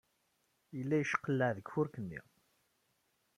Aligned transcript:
Yella 0.77 0.95
yeckelleɛ 0.97 1.49
deg 1.57 1.67
ufurk-nni. 1.69 2.21